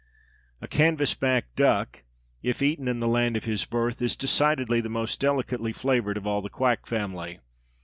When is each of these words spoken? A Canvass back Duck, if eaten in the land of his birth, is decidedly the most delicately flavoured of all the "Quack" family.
A 0.61 0.67
Canvass 0.67 1.13
back 1.13 1.53
Duck, 1.55 2.01
if 2.41 2.63
eaten 2.63 2.87
in 2.87 2.99
the 3.01 3.07
land 3.07 3.37
of 3.37 3.43
his 3.43 3.65
birth, 3.65 4.01
is 4.01 4.15
decidedly 4.15 4.81
the 4.81 4.89
most 4.89 5.19
delicately 5.19 5.71
flavoured 5.73 6.17
of 6.17 6.25
all 6.25 6.41
the 6.41 6.49
"Quack" 6.49 6.87
family. 6.87 7.37